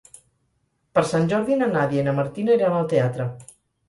Per 0.95 1.03
Sant 1.09 1.27
Jordi 1.33 1.57
na 1.59 1.67
Nàdia 1.73 2.05
i 2.05 2.05
na 2.07 2.15
Martina 2.21 2.57
iran 2.61 2.79
al 2.79 2.89
teatre. 2.95 3.29